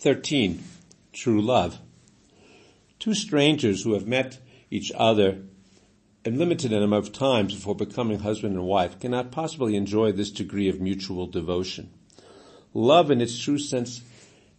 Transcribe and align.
13. 0.00 0.62
True 1.12 1.42
love. 1.42 1.80
Two 3.00 3.14
strangers 3.14 3.82
who 3.82 3.94
have 3.94 4.06
met 4.06 4.38
each 4.70 4.92
other 4.94 5.42
a 6.24 6.30
limited 6.30 6.70
number 6.70 6.96
of 6.96 7.12
times 7.12 7.54
before 7.54 7.74
becoming 7.74 8.18
husband 8.20 8.54
and 8.54 8.64
wife 8.64 9.00
cannot 9.00 9.32
possibly 9.32 9.74
enjoy 9.74 10.12
this 10.12 10.30
degree 10.30 10.68
of 10.68 10.80
mutual 10.80 11.26
devotion. 11.26 11.90
Love 12.74 13.10
in 13.10 13.20
its 13.20 13.38
true 13.38 13.58
sense 13.58 14.02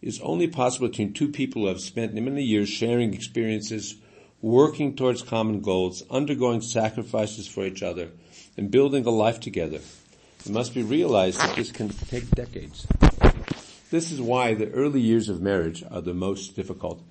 is 0.02 0.20
only 0.21 0.47
possible 0.47 0.88
between 0.88 1.13
two 1.13 1.29
people 1.29 1.61
who 1.61 1.67
have 1.67 1.79
spent 1.79 2.13
many 2.13 2.43
years 2.43 2.67
sharing 2.67 3.13
experiences, 3.13 3.95
working 4.41 4.95
towards 4.95 5.21
common 5.21 5.61
goals, 5.61 6.03
undergoing 6.09 6.61
sacrifices 6.61 7.47
for 7.47 7.65
each 7.65 7.83
other, 7.83 8.09
and 8.57 8.71
building 8.71 9.05
a 9.05 9.09
life 9.09 9.39
together. 9.39 9.79
It 10.46 10.50
must 10.50 10.74
be 10.74 10.83
realized 10.83 11.39
that 11.39 11.56
this 11.56 11.71
can 11.71 11.89
take 11.89 12.29
decades. 12.32 12.87
This 13.89 14.11
is 14.11 14.21
why 14.21 14.54
the 14.54 14.70
early 14.71 15.02
years 15.02 15.29
of 15.29 15.42
marriage 15.42 15.84
are 15.89 16.02
the 16.02 16.14
most 16.14 16.56
difficult 16.56 17.02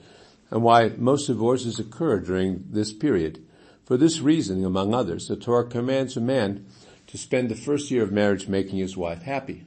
and 0.51 0.63
why 0.63 0.91
most 0.97 1.27
divorces 1.27 1.79
occur 1.79 2.21
during 2.21 2.67
this 2.71 2.93
period. 2.93 3.45
For 3.85 3.97
this 3.97 4.21
reason, 4.21 4.65
among 4.65 4.95
others, 4.95 5.29
the 5.29 5.37
Torah 5.37 5.67
commands 5.67 6.17
a 6.17 6.21
man 6.21 6.67
to 7.09 7.19
spend 7.19 7.49
the 7.49 7.57
first 7.57 7.91
year 7.91 8.03
of 8.03 8.13
marriage 8.13 8.49
making 8.49 8.79
his 8.79 8.97
wife 8.97 9.23
happy. 9.23 9.65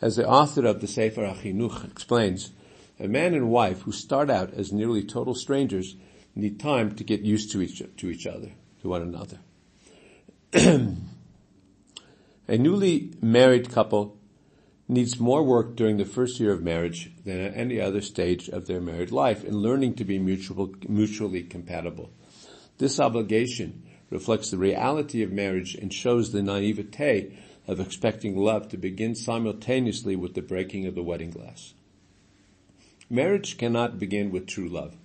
As 0.00 0.16
the 0.16 0.28
author 0.28 0.66
of 0.66 0.80
the 0.80 0.86
Sefer 0.86 1.22
HaChinuch 1.22 1.84
explains, 1.90 2.52
a 2.98 3.06
man 3.06 3.34
and 3.34 3.50
wife 3.50 3.82
who 3.82 3.92
start 3.92 4.30
out 4.30 4.54
as 4.54 4.72
nearly 4.72 5.02
total 5.02 5.34
strangers 5.34 5.96
need 6.34 6.58
time 6.58 6.94
to 6.96 7.04
get 7.04 7.20
used 7.20 7.52
to 7.52 7.60
each, 7.60 7.82
to 7.96 8.10
each 8.10 8.26
other, 8.26 8.52
to 8.80 8.88
one 8.88 9.02
another. 9.02 9.38
a 12.48 12.58
newly 12.58 13.12
married 13.20 13.70
couple 13.70 14.16
needs 14.92 15.18
more 15.18 15.42
work 15.42 15.74
during 15.74 15.96
the 15.96 16.04
first 16.04 16.38
year 16.38 16.52
of 16.52 16.62
marriage 16.62 17.10
than 17.24 17.40
at 17.40 17.56
any 17.56 17.80
other 17.80 18.00
stage 18.00 18.48
of 18.48 18.66
their 18.66 18.80
married 18.80 19.10
life 19.10 19.44
in 19.44 19.58
learning 19.58 19.94
to 19.94 20.04
be 20.04 20.18
mutual, 20.18 20.72
mutually 20.88 21.42
compatible. 21.42 22.10
This 22.78 23.00
obligation 23.00 23.82
reflects 24.10 24.50
the 24.50 24.58
reality 24.58 25.22
of 25.22 25.32
marriage 25.32 25.74
and 25.74 25.92
shows 25.92 26.32
the 26.32 26.42
naivete 26.42 27.36
of 27.66 27.80
expecting 27.80 28.36
love 28.36 28.68
to 28.68 28.76
begin 28.76 29.14
simultaneously 29.14 30.16
with 30.16 30.34
the 30.34 30.42
breaking 30.42 30.86
of 30.86 30.94
the 30.94 31.02
wedding 31.02 31.30
glass. 31.30 31.74
Marriage 33.08 33.56
cannot 33.56 33.98
begin 33.98 34.30
with 34.30 34.46
true 34.46 34.68
love. 34.68 34.96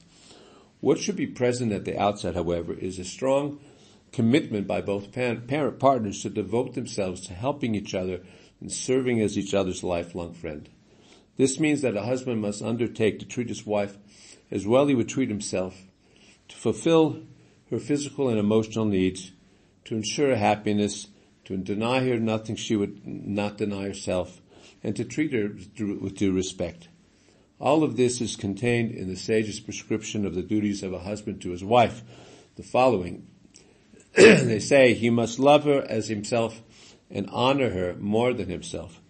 What 0.79 0.99
should 0.99 1.15
be 1.15 1.27
present 1.27 1.71
at 1.71 1.85
the 1.85 1.99
outset, 1.99 2.35
however, 2.35 2.73
is 2.73 2.99
a 2.99 3.05
strong 3.05 3.59
commitment 4.11 4.67
by 4.67 4.81
both 4.81 5.11
parent 5.11 5.79
partners 5.79 6.21
to 6.21 6.29
devote 6.29 6.73
themselves 6.73 7.27
to 7.27 7.33
helping 7.33 7.75
each 7.75 7.93
other 7.93 8.21
and 8.59 8.71
serving 8.71 9.21
as 9.21 9.37
each 9.37 9.53
other's 9.53 9.83
lifelong 9.83 10.33
friend. 10.33 10.69
This 11.37 11.59
means 11.59 11.81
that 11.81 11.95
a 11.95 12.03
husband 12.03 12.41
must 12.41 12.61
undertake 12.61 13.19
to 13.19 13.25
treat 13.25 13.49
his 13.49 13.65
wife 13.65 13.97
as 14.49 14.65
well 14.65 14.87
he 14.87 14.95
would 14.95 15.09
treat 15.09 15.29
himself, 15.29 15.83
to 16.47 16.55
fulfill 16.55 17.21
her 17.69 17.79
physical 17.79 18.29
and 18.29 18.39
emotional 18.39 18.85
needs, 18.85 19.31
to 19.85 19.95
ensure 19.95 20.29
her 20.29 20.37
happiness, 20.37 21.07
to 21.45 21.57
deny 21.57 22.07
her 22.07 22.17
nothing 22.17 22.55
she 22.55 22.75
would 22.75 23.05
not 23.05 23.57
deny 23.57 23.83
herself, 23.83 24.41
and 24.83 24.95
to 24.95 25.03
treat 25.03 25.33
her 25.33 25.49
with 25.49 26.15
due 26.15 26.31
respect. 26.31 26.87
All 27.59 27.83
of 27.83 27.97
this 27.97 28.21
is 28.21 28.35
contained 28.35 28.91
in 28.91 29.07
the 29.07 29.15
sage's 29.15 29.59
prescription 29.59 30.25
of 30.25 30.35
the 30.35 30.43
duties 30.43 30.83
of 30.83 30.93
a 30.93 30.99
husband 30.99 31.41
to 31.41 31.51
his 31.51 31.63
wife. 31.63 32.03
The 32.55 32.63
following. 32.63 33.27
they 34.15 34.59
say 34.59 34.93
he 34.93 35.09
must 35.09 35.39
love 35.39 35.63
her 35.65 35.83
as 35.87 36.07
himself 36.07 36.61
and 37.09 37.29
honor 37.31 37.69
her 37.69 37.95
more 37.99 38.33
than 38.33 38.49
himself. 38.49 39.01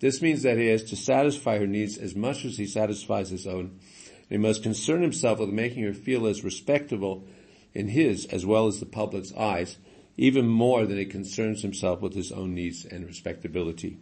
This 0.00 0.22
means 0.22 0.42
that 0.42 0.56
he 0.56 0.68
has 0.68 0.84
to 0.84 0.96
satisfy 0.96 1.58
her 1.58 1.66
needs 1.66 1.98
as 1.98 2.14
much 2.14 2.44
as 2.44 2.56
he 2.56 2.66
satisfies 2.66 3.30
his 3.30 3.46
own. 3.46 3.80
He 4.28 4.38
must 4.38 4.62
concern 4.62 5.02
himself 5.02 5.40
with 5.40 5.50
making 5.50 5.84
her 5.84 5.92
feel 5.92 6.26
as 6.26 6.44
respectable 6.44 7.26
in 7.74 7.88
his 7.88 8.24
as 8.26 8.46
well 8.46 8.66
as 8.66 8.80
the 8.80 8.86
public's 8.86 9.32
eyes 9.34 9.76
even 10.16 10.46
more 10.46 10.84
than 10.84 10.98
he 10.98 11.06
concerns 11.06 11.62
himself 11.62 12.02
with 12.02 12.14
his 12.14 12.30
own 12.30 12.54
needs 12.54 12.84
and 12.84 13.06
respectability. 13.06 13.96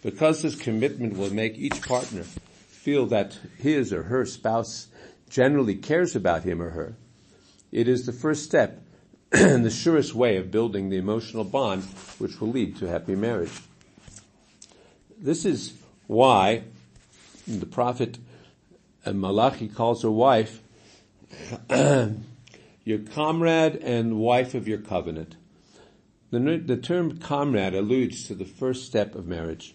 Because 0.00 0.42
this 0.42 0.54
commitment 0.54 1.16
will 1.16 1.32
make 1.32 1.58
each 1.58 1.82
partner 1.82 2.22
feel 2.22 3.06
that 3.06 3.36
his 3.58 3.92
or 3.92 4.04
her 4.04 4.26
spouse 4.26 4.86
generally 5.28 5.74
cares 5.74 6.14
about 6.14 6.44
him 6.44 6.62
or 6.62 6.70
her, 6.70 6.96
it 7.72 7.88
is 7.88 8.06
the 8.06 8.12
first 8.12 8.44
step 8.44 8.78
and 8.78 8.83
the 9.64 9.70
surest 9.70 10.14
way 10.14 10.36
of 10.36 10.52
building 10.52 10.90
the 10.90 10.96
emotional 10.96 11.42
bond 11.42 11.82
which 12.18 12.40
will 12.40 12.50
lead 12.50 12.76
to 12.76 12.86
happy 12.86 13.16
marriage. 13.16 13.50
This 15.18 15.44
is 15.44 15.72
why 16.06 16.62
the 17.44 17.66
prophet 17.66 18.18
uh, 19.04 19.12
Malachi 19.12 19.66
calls 19.66 20.04
her 20.04 20.10
wife 20.10 20.62
your 21.68 22.98
comrade 23.12 23.74
and 23.76 24.20
wife 24.20 24.54
of 24.54 24.68
your 24.68 24.78
covenant. 24.78 25.34
The, 26.30 26.62
the 26.64 26.76
term 26.76 27.18
comrade 27.18 27.74
alludes 27.74 28.28
to 28.28 28.36
the 28.36 28.44
first 28.44 28.86
step 28.86 29.16
of 29.16 29.26
marriage, 29.26 29.74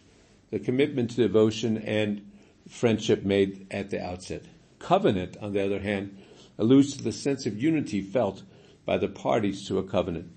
the 0.52 0.60
commitment 0.60 1.10
to 1.12 1.18
devotion 1.18 1.78
and 1.80 2.32
friendship 2.70 3.26
made 3.26 3.68
at 3.72 3.90
the 3.90 4.02
outset. 4.02 4.44
Covenant, 4.80 5.36
on 5.42 5.52
the 5.52 5.66
other 5.66 5.80
hand, 5.80 6.18
alludes 6.58 6.96
to 6.96 7.04
the 7.04 7.12
sense 7.12 7.46
of 7.46 7.62
unity 7.62 8.00
felt 8.00 8.44
by 8.90 8.98
the 8.98 9.08
parties 9.08 9.68
to 9.68 9.78
a 9.78 9.84
covenant. 9.84 10.32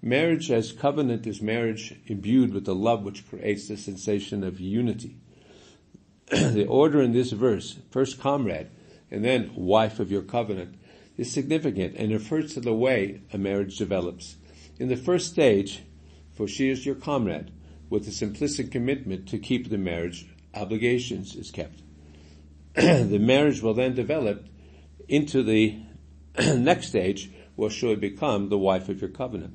Marriage 0.00 0.52
as 0.52 0.70
covenant 0.70 1.26
is 1.26 1.42
marriage 1.42 1.96
imbued 2.06 2.54
with 2.54 2.64
the 2.64 2.72
love 2.72 3.02
which 3.02 3.28
creates 3.28 3.66
the 3.66 3.76
sensation 3.76 4.44
of 4.44 4.60
unity. 4.60 5.16
the 6.30 6.64
order 6.66 7.02
in 7.02 7.12
this 7.12 7.32
verse, 7.32 7.76
first 7.90 8.20
comrade, 8.20 8.70
and 9.10 9.24
then 9.24 9.50
wife 9.56 9.98
of 9.98 10.12
your 10.12 10.22
covenant, 10.22 10.76
is 11.16 11.32
significant 11.32 11.96
and 11.96 12.12
refers 12.12 12.54
to 12.54 12.60
the 12.60 12.72
way 12.72 13.20
a 13.32 13.36
marriage 13.36 13.76
develops. 13.78 14.36
In 14.78 14.86
the 14.86 14.96
first 14.96 15.32
stage, 15.32 15.82
for 16.30 16.46
she 16.46 16.70
is 16.70 16.86
your 16.86 16.94
comrade, 16.94 17.50
with 17.90 18.06
a 18.06 18.24
implicit 18.24 18.70
commitment 18.70 19.26
to 19.30 19.38
keep 19.38 19.70
the 19.70 19.76
marriage 19.76 20.24
obligations 20.54 21.34
is 21.34 21.50
kept. 21.50 21.82
the 22.74 23.18
marriage 23.18 23.60
will 23.60 23.74
then 23.74 23.96
develop 23.96 24.46
into 25.08 25.42
the 25.42 25.76
next 26.38 26.90
stage 26.90 27.32
where 27.58 27.68
surely 27.68 27.96
become 27.96 28.50
the 28.50 28.56
wife 28.56 28.88
of 28.88 29.00
your 29.00 29.10
covenant. 29.10 29.52